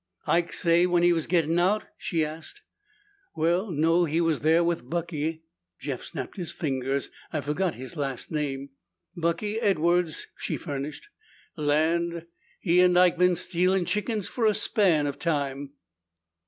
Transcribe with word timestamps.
"Ike 0.25 0.51
say 0.51 0.87
when 0.87 1.03
he 1.03 1.13
was 1.13 1.27
gettin' 1.27 1.59
out?" 1.59 1.83
she 1.95 2.25
asked. 2.25 2.63
"Well, 3.35 3.69
no. 3.69 4.05
He 4.05 4.19
was 4.19 4.39
there 4.39 4.63
with 4.63 4.89
Bucky" 4.89 5.43
Jeff 5.79 6.01
snapped 6.03 6.37
his 6.37 6.51
fingers. 6.51 7.11
"I 7.31 7.39
forgot 7.41 7.75
his 7.75 7.95
last 7.95 8.31
name." 8.31 8.69
"Bucky 9.15 9.59
Edwards," 9.59 10.25
she 10.35 10.57
furnished. 10.57 11.07
"Land! 11.55 12.25
He 12.59 12.81
and 12.81 12.97
Ike 12.97 13.19
been 13.19 13.35
stealin' 13.35 13.85
chickens 13.85 14.27
for 14.27 14.47
a 14.47 14.55
span 14.55 15.05
of 15.05 15.19
time." 15.19 15.73